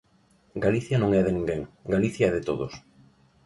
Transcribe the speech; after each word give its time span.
Galicia 0.65 0.97
non 0.99 1.11
é 1.19 1.21
de 1.25 1.35
ninguén, 1.37 1.61
Galicia 1.93 2.25
é 2.29 2.35
de 2.37 2.45
todos. 2.49 2.73